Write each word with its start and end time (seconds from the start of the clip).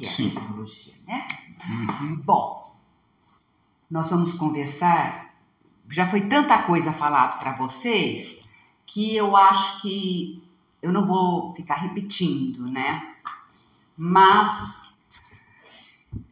que 0.00 0.06
é 0.06 0.08
Sim. 0.08 0.30
tecnologia, 0.30 0.94
né? 1.06 1.28
Uhum. 1.68 2.16
Bom, 2.16 2.74
nós 3.90 4.08
vamos 4.08 4.32
conversar. 4.34 5.30
Já 5.90 6.06
foi 6.06 6.22
tanta 6.22 6.62
coisa 6.62 6.92
falada 6.92 7.36
para 7.38 7.56
vocês 7.56 8.38
que 8.86 9.14
eu 9.14 9.36
acho 9.36 9.82
que 9.82 10.42
eu 10.80 10.90
não 10.90 11.04
vou 11.04 11.54
ficar 11.54 11.74
repetindo, 11.74 12.70
né? 12.70 13.14
Mas 13.94 14.88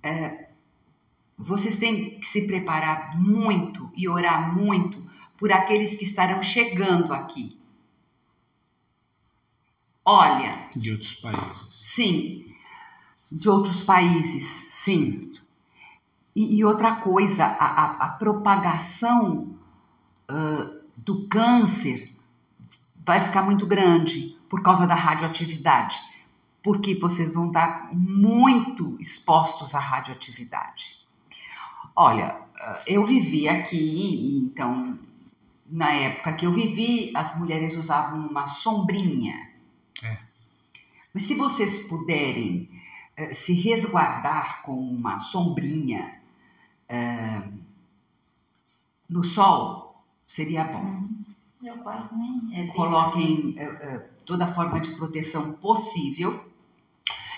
é, 0.03 0.48
vocês 1.37 1.77
têm 1.77 2.19
que 2.19 2.27
se 2.27 2.46
preparar 2.46 3.21
muito 3.21 3.93
e 3.95 4.09
orar 4.09 4.57
muito 4.57 5.07
por 5.37 5.53
aqueles 5.53 5.95
que 5.95 6.05
estarão 6.05 6.43
chegando 6.43 7.12
aqui. 7.12 7.61
Olha, 10.05 10.71
De 10.75 10.91
outros 10.91 11.12
países. 11.14 11.82
Sim, 11.85 12.48
de 13.32 13.48
outros 13.48 13.82
países, 13.84 14.45
sim. 14.84 15.32
E, 16.34 16.56
e 16.59 16.64
outra 16.64 16.96
coisa, 16.96 17.45
a, 17.45 17.66
a- 17.66 17.96
a 18.06 18.09
propagação 18.10 19.55
ah, 20.28 20.70
do 20.96 21.27
câncer 21.28 22.14
vai 23.05 23.20
ficar 23.20 23.42
muito 23.42 23.66
grande 23.66 24.36
por 24.48 24.62
causa 24.62 24.86
da 24.86 24.95
radioatividade, 24.95 25.96
porque 26.62 26.95
vocês 26.95 27.33
vão 27.33 27.48
estar 27.48 27.91
muito 27.92 28.96
expostos 29.00 29.74
à 29.74 29.78
radioatividade. 29.78 30.98
Olha, 31.95 32.36
eu 32.86 33.05
vivi 33.05 33.48
aqui, 33.48 34.38
então, 34.45 34.98
na 35.66 35.91
época 35.92 36.33
que 36.34 36.47
eu 36.47 36.52
vivi, 36.52 37.10
as 37.14 37.36
mulheres 37.38 37.77
usavam 37.77 38.27
uma 38.27 38.47
sombrinha. 38.48 39.50
Mas 41.12 41.24
se 41.24 41.34
vocês 41.34 41.86
puderem 41.88 42.69
se 43.34 43.52
resguardar 43.54 44.62
com 44.62 44.78
uma 44.78 45.20
sombrinha 45.20 46.20
eh, 46.88 47.42
no 49.08 49.25
sol, 49.25 50.02
seria 50.27 50.64
bom. 50.64 51.08
Eu 51.62 51.78
quase 51.78 52.16
nem. 52.16 52.55
É 52.55 52.66
Coloquem 52.69 53.55
eh, 53.58 54.08
toda 54.25 54.47
forma 54.47 54.80
de 54.80 54.91
proteção 54.92 55.52
possível 55.55 56.44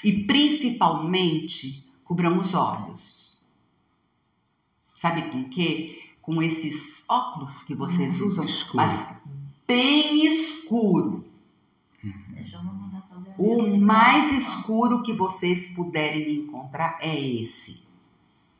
e 0.04 0.24
principalmente 0.24 1.88
cubram 2.04 2.38
os 2.38 2.54
olhos. 2.54 3.40
Sabe 4.96 5.30
com 5.30 5.48
que? 5.48 6.10
Com 6.20 6.42
esses 6.42 7.04
óculos 7.08 7.62
que 7.64 7.74
vocês 7.74 8.20
usam, 8.20 8.44
escuro. 8.44 8.84
mas 8.84 9.16
bem 9.66 10.26
escuro. 10.26 11.24
Deixa 12.28 12.56
eu 12.56 12.62
mandar 12.62 13.02
fazer 13.08 13.34
O 13.38 13.59
assim. 13.59 13.59
Mais 13.78 14.32
escuro 14.32 15.02
que 15.02 15.12
vocês 15.12 15.72
puderem 15.74 16.34
encontrar 16.34 16.98
é 17.00 17.18
esse. 17.18 17.82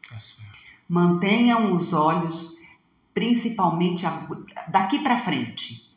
Tá 0.08 0.19
certo. 0.19 0.50
Mantenham 0.89 1.77
os 1.77 1.92
olhos, 1.92 2.55
principalmente 3.14 4.05
daqui 4.69 4.98
para 4.98 5.20
frente. 5.20 5.91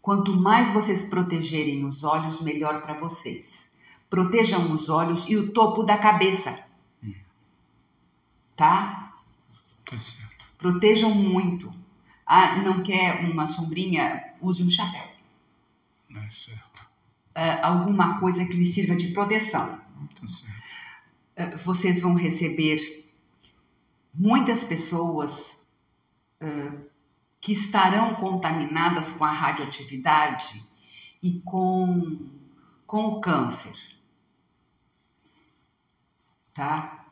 Quanto 0.00 0.32
mais 0.34 0.72
vocês 0.72 1.08
protegerem 1.08 1.84
os 1.84 2.02
olhos, 2.04 2.40
melhor 2.40 2.80
para 2.82 2.98
vocês. 2.98 3.70
Protejam 4.08 4.72
os 4.72 4.88
olhos 4.88 5.28
e 5.28 5.36
o 5.36 5.52
topo 5.52 5.82
da 5.82 5.98
cabeça. 5.98 6.64
Tá? 8.56 9.12
Tá 9.84 9.98
certo. 9.98 10.44
Protejam 10.56 11.14
muito. 11.14 11.72
Ah, 12.24 12.56
não 12.56 12.82
quer 12.82 13.24
uma 13.30 13.46
sombrinha? 13.46 14.32
Use 14.40 14.62
um 14.62 14.70
chapéu. 14.70 15.08
Tá 16.12 16.30
certo. 16.30 16.86
Ah, 17.38 17.68
alguma 17.68 18.18
coisa 18.18 18.46
que 18.46 18.54
lhe 18.54 18.64
sirva 18.64 18.96
de 18.96 19.08
proteção. 19.08 19.78
Eh, 21.36 21.54
vocês 21.56 22.00
vão 22.00 22.14
receber 22.14 23.06
muitas 24.14 24.64
pessoas 24.64 25.68
eh, 26.40 26.72
que 27.38 27.52
estarão 27.52 28.14
contaminadas 28.14 29.12
com 29.12 29.26
a 29.26 29.30
radioatividade 29.30 30.64
e 31.22 31.38
com, 31.40 32.26
com 32.86 33.04
o 33.04 33.20
câncer. 33.20 33.76
Tá? 36.54 37.04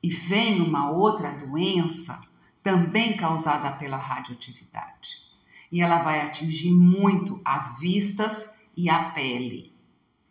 E 0.00 0.08
vem 0.08 0.62
uma 0.62 0.88
outra 0.88 1.32
doença 1.32 2.22
também 2.62 3.16
causada 3.16 3.72
pela 3.72 3.96
radioatividade. 3.96 5.32
E 5.72 5.82
ela 5.82 6.00
vai 6.00 6.20
atingir 6.20 6.70
muito 6.70 7.40
as 7.44 7.80
vistas 7.80 8.52
e 8.76 8.88
a 8.88 9.10
pele. 9.10 9.72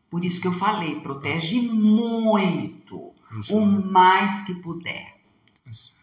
Por 0.10 0.26
isso 0.26 0.42
que 0.42 0.48
eu 0.48 0.52
falei, 0.54 1.00
protege 1.00 1.62
muito, 1.62 3.14
o 3.50 3.62
mais 3.66 4.42
que 4.42 4.56
puder, 4.56 5.22
Tá 5.64 5.72
certo. 5.72 5.98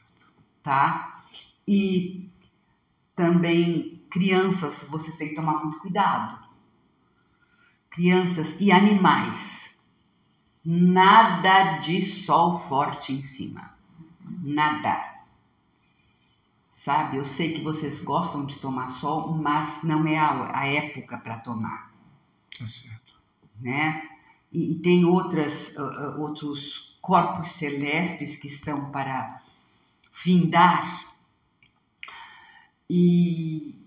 tá? 0.63 1.23
E 1.67 2.31
também 3.15 4.03
crianças, 4.11 4.87
vocês 4.89 5.17
têm 5.17 5.29
que 5.29 5.35
tomar 5.35 5.63
muito 5.63 5.79
cuidado. 5.81 6.39
Crianças 7.91 8.57
e 8.59 8.73
animais. 8.73 9.75
Nada 10.65 11.79
de 11.79 12.03
sol 12.03 12.59
forte 12.59 13.13
em 13.13 13.23
cima. 13.23 13.75
Nada. 14.43 15.17
Sabe, 16.85 17.19
eu 17.19 17.27
sei 17.27 17.55
que 17.55 17.63
vocês 17.65 18.03
gostam 18.03 18.47
de 18.47 18.59
tomar 18.59 18.89
sol, 18.91 19.35
mas 19.35 19.83
não 19.83 20.07
é 20.07 20.17
a, 20.19 20.59
a 20.61 20.67
época 20.67 21.19
para 21.19 21.39
tomar 21.41 21.91
Tá 22.59 22.67
certo. 22.67 23.15
né? 23.61 24.09
E, 24.53 24.73
e 24.73 24.79
tem 24.81 25.05
outras, 25.05 25.77
ah, 25.77 26.17
outros 26.19 26.99
corpos 27.01 27.53
celestes 27.53 28.37
que 28.37 28.49
estão 28.49 28.91
para 28.91 29.43
findar 30.11 31.07
e 32.91 33.79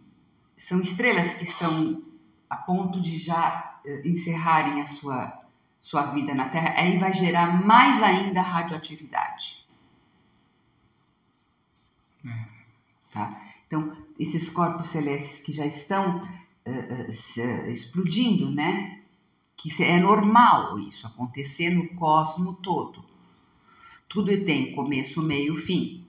são 0.58 0.80
estrelas 0.80 1.34
que 1.34 1.44
estão 1.44 2.04
a 2.50 2.56
ponto 2.56 3.02
de 3.02 3.18
já 3.18 3.80
eh, 3.86 4.02
encerrarem 4.06 4.82
a 4.82 4.88
sua, 4.88 5.42
sua 5.82 6.04
vida 6.08 6.36
na 6.36 6.50
Terra. 6.50 6.76
Aí 6.78 7.00
vai 7.00 7.14
gerar 7.14 7.66
mais 7.66 8.02
ainda 8.02 8.42
radioatividade. 8.42 9.62
Tá? 13.12 13.42
Então, 13.68 13.96
esses 14.18 14.50
corpos 14.50 14.90
celestes 14.90 15.42
que 15.42 15.52
já 15.52 15.66
estão 15.66 16.26
eh, 16.66 17.14
se- 17.16 17.42
eh, 17.42 17.72
explodindo, 17.72 18.50
né? 18.52 19.02
Que 19.56 19.70
é 19.84 20.00
normal 20.00 20.80
isso 20.80 21.06
acontecer 21.08 21.70
no 21.72 21.88
cosmo 21.96 22.54
todo. 22.56 23.04
Tudo 24.10 24.28
tem 24.46 24.74
começo, 24.76 25.22
meio, 25.22 25.56
fim. 25.56 26.06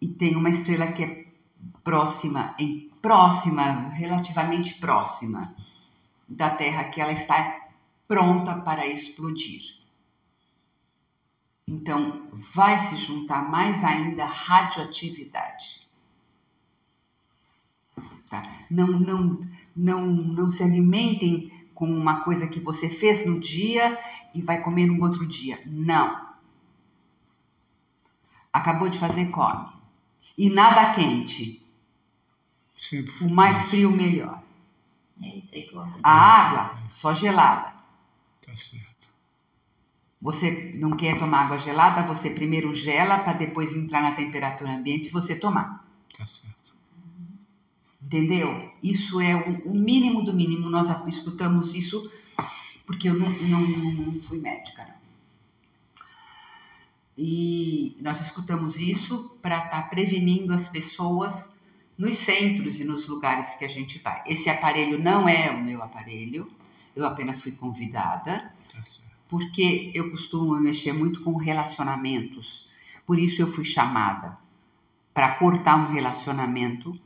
E 0.00 0.08
tem 0.08 0.36
uma 0.36 0.50
estrela 0.50 0.92
que 0.92 1.02
é 1.04 1.26
próxima, 1.84 2.54
em 2.58 2.90
próxima, 3.00 3.88
relativamente 3.90 4.74
próxima 4.74 5.54
da 6.28 6.50
Terra, 6.50 6.84
que 6.84 7.00
ela 7.00 7.12
está 7.12 7.68
pronta 8.06 8.54
para 8.60 8.86
explodir. 8.86 9.78
Então, 11.66 12.28
vai 12.32 12.78
se 12.78 12.96
juntar 12.96 13.48
mais 13.48 13.82
ainda 13.84 14.24
radioatividade. 14.26 15.79
Não, 18.70 18.86
não, 18.86 19.40
não, 19.74 20.06
não 20.06 20.48
se 20.48 20.62
alimentem 20.62 21.50
com 21.74 21.86
uma 21.86 22.20
coisa 22.20 22.46
que 22.46 22.60
você 22.60 22.88
fez 22.88 23.26
no 23.26 23.40
dia 23.40 23.98
e 24.34 24.40
vai 24.40 24.62
comer 24.62 24.86
no 24.86 25.02
outro 25.02 25.26
dia. 25.26 25.58
Não. 25.66 26.28
Acabou 28.52 28.88
de 28.88 28.98
fazer, 28.98 29.30
come. 29.30 29.68
E 30.36 30.50
nada 30.50 30.94
quente. 30.94 31.66
Sempre. 32.76 33.12
O 33.20 33.28
mais 33.28 33.68
frio, 33.68 33.90
melhor. 33.90 34.42
É 35.22 35.28
isso 35.36 35.54
aí 35.54 35.62
que 35.62 35.74
eu 35.74 35.80
gosto. 35.80 35.98
A 36.02 36.12
água, 36.12 36.78
só 36.88 37.14
gelada. 37.14 37.74
Tá 38.44 38.56
certo. 38.56 39.08
Você 40.20 40.72
não 40.76 40.96
quer 40.96 41.18
tomar 41.18 41.46
água 41.46 41.58
gelada, 41.58 42.02
você 42.02 42.30
primeiro 42.30 42.74
gela 42.74 43.20
para 43.20 43.34
depois 43.34 43.74
entrar 43.74 44.02
na 44.02 44.12
temperatura 44.12 44.70
ambiente 44.70 45.08
e 45.08 45.12
você 45.12 45.34
tomar. 45.34 45.86
Tá 46.16 46.24
certo. 46.24 46.59
Entendeu? 48.02 48.72
Isso 48.82 49.20
é 49.20 49.36
o, 49.36 49.70
o 49.70 49.74
mínimo 49.74 50.24
do 50.24 50.32
mínimo. 50.32 50.70
Nós 50.70 50.88
escutamos 51.06 51.74
isso 51.74 52.10
porque 52.86 53.08
eu 53.08 53.14
não, 53.14 53.30
não, 53.30 53.60
não 53.60 54.22
fui 54.22 54.38
médica. 54.38 54.84
não. 54.84 55.00
E 57.16 57.96
nós 58.00 58.20
escutamos 58.20 58.78
isso 58.78 59.36
para 59.42 59.64
estar 59.64 59.90
prevenindo 59.90 60.52
as 60.54 60.68
pessoas 60.68 61.54
nos 61.96 62.16
centros 62.16 62.80
e 62.80 62.84
nos 62.84 63.06
lugares 63.06 63.54
que 63.56 63.64
a 63.64 63.68
gente 63.68 63.98
vai. 63.98 64.22
Esse 64.26 64.48
aparelho 64.48 64.98
não 64.98 65.28
é 65.28 65.50
o 65.50 65.62
meu 65.62 65.82
aparelho, 65.82 66.50
eu 66.96 67.04
apenas 67.04 67.42
fui 67.42 67.52
convidada 67.52 68.52
Tá 68.72 68.80
porque 69.28 69.92
eu 69.94 70.10
costumo 70.10 70.58
mexer 70.58 70.92
muito 70.92 71.22
com 71.22 71.36
relacionamentos. 71.36 72.68
Por 73.06 73.18
isso 73.18 73.42
eu 73.42 73.52
fui 73.52 73.64
chamada 73.64 74.38
para 75.12 75.34
cortar 75.34 75.76
um 75.76 75.92
relacionamento, 75.92 76.98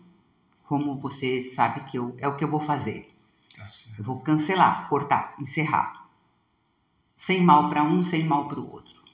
como 0.75 0.97
você 0.97 1.45
sabe 1.45 1.89
que 1.89 1.97
eu, 1.97 2.17
é 2.19 2.27
o 2.27 2.37
que 2.37 2.43
eu 2.43 2.51
vou 2.51 2.59
fazer. 2.59 3.15
Tá. 3.55 3.65
Eu 3.97 4.03
vou 4.03 4.21
cancelar, 4.23 4.89
cortar, 4.89 5.37
encerrar. 5.39 6.09
sem 7.17 7.45
mal 7.45 7.69
para 7.69 7.85
um, 7.85 8.03
sem 8.03 8.25
mal 8.25 8.49
para 8.49 8.59
o 8.59 8.73
outro. 8.73 9.05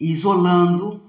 Isolando 0.00 1.00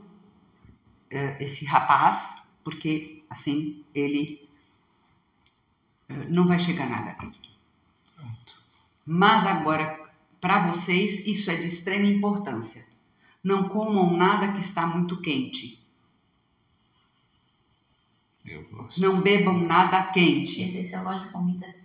eh, 1.10 1.44
esse 1.44 1.66
rapaz, 1.66 2.44
porque 2.64 3.24
assim 3.28 3.84
ele 3.92 4.48
eh, 6.08 6.28
não 6.30 6.48
vai 6.48 6.60
chegar 6.60 6.88
nada. 6.88 7.14
Pronto. 7.16 7.42
Mas 9.04 9.48
agora, 9.48 10.00
para 10.40 10.68
vocês, 10.68 11.26
isso 11.26 11.50
é 11.50 11.56
de 11.56 11.66
extrema 11.66 12.06
importância. 12.06 12.86
Não 13.44 13.68
comam 13.68 14.16
nada 14.16 14.54
que 14.54 14.60
está 14.60 14.86
muito 14.86 15.20
quente. 15.20 15.84
Eu 18.50 18.64
gosto. 18.70 19.00
Não 19.02 19.22
bebam 19.22 19.60
nada 19.60 20.04
quente. 20.12 20.62
Esse 20.62 20.88
se 20.88 20.96
eu 20.96 21.04
gosto 21.04 21.26
de 21.28 21.32
comida. 21.32 21.76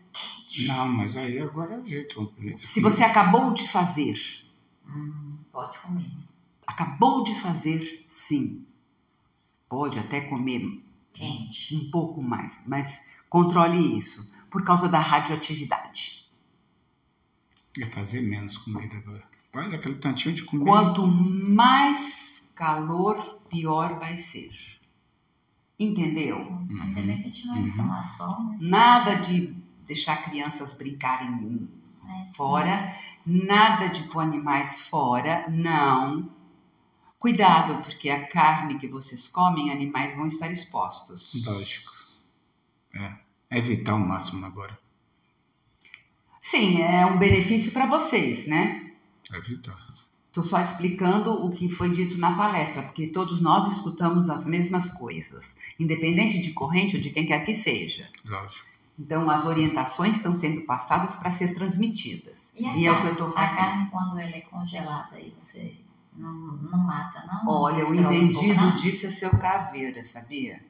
Não, 0.66 0.88
mas 0.88 1.16
aí 1.16 1.38
agora 1.38 1.75
é 1.75 1.78
o 1.78 1.84
jeito. 1.87 2.32
Se 2.58 2.81
você 2.81 3.02
acabou 3.05 3.52
de 3.52 3.66
fazer, 3.69 4.14
Hum, 4.87 5.38
pode 5.52 5.78
comer. 5.81 6.06
acabou 6.66 7.25
de 7.25 7.34
fazer, 7.40 8.06
sim. 8.08 8.64
Pode 9.69 9.99
até 9.99 10.20
comer 10.22 10.82
Quente. 11.12 11.75
um 11.75 11.90
pouco 11.90 12.22
mais, 12.22 12.55
mas 12.66 13.00
controle 13.28 13.99
isso, 13.99 14.32
por 14.50 14.62
causa 14.64 14.88
da 14.88 14.99
radioatividade. 15.00 16.28
Ia 17.76 17.90
fazer 17.90 18.20
menos 18.20 18.56
comida 18.56 18.96
agora. 18.96 19.25
Quase 19.50 19.75
aquele 19.75 19.96
tantinho 19.96 20.34
de 20.34 20.44
comida. 20.44 20.70
Quanto 20.70 21.06
mais 21.06 22.44
calor, 22.55 23.40
pior 23.49 23.99
vai 23.99 24.16
ser. 24.19 24.50
Entendeu? 25.79 26.38
Ainda 26.71 27.03
bem 27.03 27.17
que 27.23 27.29
a 27.29 27.32
gente 27.32 27.47
não 27.47 27.56
Uhum. 27.56 27.67
ia 27.67 27.76
tomar 27.76 28.03
sol, 28.05 28.44
né? 28.44 28.59
Nada 28.61 29.15
de 29.17 29.56
deixar 29.87 30.23
crianças 30.23 30.75
brincarem 30.75 31.69
Mas, 32.03 32.37
fora, 32.37 32.94
nada 33.26 33.88
de 33.88 34.05
pôr 34.05 34.21
animais 34.21 34.87
fora, 34.87 35.49
não. 35.49 36.31
Cuidado, 37.19 37.82
porque 37.82 38.11
a 38.11 38.26
carne 38.29 38.79
que 38.79 38.87
vocês 38.87 39.26
comem, 39.29 39.71
animais 39.73 40.15
vão 40.15 40.26
estar 40.26 40.50
expostos. 40.53 41.32
Lógico. 41.44 41.93
É. 42.94 43.15
Evitar 43.50 43.94
o 43.94 43.99
máximo 43.99 44.44
agora. 44.44 44.79
Sim, 46.41 46.82
é 46.82 47.06
um 47.06 47.19
benefício 47.19 47.73
para 47.73 47.87
vocês, 47.87 48.47
né? 48.47 48.93
Evitar. 49.32 49.79
Estou 50.35 50.43
só 50.43 50.61
explicando 50.61 51.47
o 51.47 51.53
que 51.53 51.69
foi 51.69 51.91
dito 51.95 52.19
na 52.19 52.35
palestra, 52.37 52.83
porque 52.83 53.07
todos 53.07 53.41
nós 53.41 53.73
escutamos 53.73 54.29
as 54.29 54.45
mesmas 54.45 54.91
coisas, 54.95 55.55
independente 55.79 56.43
de 56.43 56.51
corrente 56.51 56.97
ou 56.97 57.03
de 57.03 57.11
quem 57.11 57.25
quer 57.25 57.45
que 57.45 57.55
seja. 57.55 58.09
Lógico. 58.25 58.67
Então, 58.99 59.31
as 59.31 59.47
orientações 59.47 60.17
estão 60.17 60.37
sendo 60.37 60.63
passadas 60.63 61.15
para 61.15 61.31
ser 61.31 61.55
transmitidas. 61.55 62.51
E, 62.57 62.67
a 62.67 62.77
E 62.77 62.85
é 62.85 62.91
o 62.91 63.01
que 63.01 63.07
eu 63.07 63.13
estou 63.13 63.29
a 63.29 63.33
fazendo. 63.33 63.57
carne, 63.57 63.91
quando 63.93 64.19
ela 64.19 64.37
é 64.37 64.41
congelada, 64.41 65.15
aí 65.15 65.33
você 65.39 65.77
não, 66.17 66.33
não 66.33 66.79
mata, 66.79 67.25
não? 67.29 67.53
Olha, 67.53 67.85
o 67.87 67.91
um 67.91 67.95
entendido 67.95 68.55
não? 68.55 68.75
disso 68.75 69.07
é 69.07 69.11
seu 69.13 69.31
caveira, 69.31 70.05
sabia? 70.05 70.61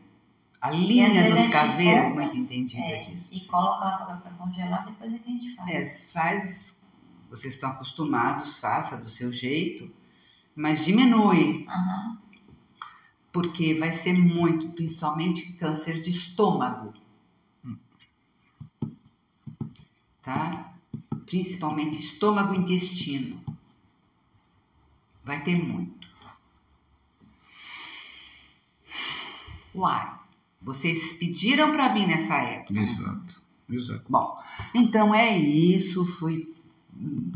A 0.60 0.70
linha 0.70 1.08
a 1.08 1.34
dos 1.36 1.48
caveiras 1.48 2.04
é 2.04 2.08
muito 2.10 2.36
entendida 2.36 2.82
É, 2.82 3.00
disso. 3.00 3.34
e 3.34 3.40
coloca 3.46 3.84
lá 3.84 4.20
para 4.22 4.30
congelar, 4.32 4.84
depois 4.86 5.12
é 5.14 5.18
que 5.18 5.28
a 5.30 5.32
gente 5.32 5.56
faz. 5.56 5.70
É, 5.70 5.84
faz, 6.12 6.73
vocês 7.34 7.54
estão 7.54 7.70
acostumados, 7.70 8.58
faça 8.60 8.96
do 8.96 9.10
seu 9.10 9.32
jeito, 9.32 9.90
mas 10.54 10.84
diminui, 10.84 11.66
Aham. 11.68 12.18
porque 13.32 13.74
vai 13.74 13.90
ser 13.92 14.12
muito, 14.12 14.68
principalmente 14.68 15.52
câncer 15.54 16.00
de 16.00 16.10
estômago. 16.10 16.94
Tá? 20.22 20.72
Principalmente 21.26 21.98
estômago 22.00 22.54
e 22.54 22.58
intestino. 22.58 23.42
Vai 25.24 25.42
ter 25.42 25.56
muito. 25.56 26.06
Uai, 29.74 30.18
vocês 30.62 31.14
pediram 31.14 31.72
para 31.72 31.88
vir 31.88 32.06
nessa 32.06 32.36
época. 32.36 32.72
né? 32.74 32.82
Exato. 32.82 33.42
Exato. 33.68 34.04
Bom, 34.08 34.40
então 34.72 35.12
é 35.14 35.36
isso. 35.36 36.06
Fui 36.06 36.53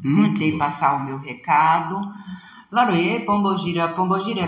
Muito 0.02 0.38
tentei 0.38 0.52
bom. 0.52 0.58
passar 0.58 0.94
o 0.96 1.04
meu 1.04 1.18
recado. 1.18 1.96
Laroê, 2.70 3.20
Pombogira, 3.20 3.88
Pombogira, 3.88 4.46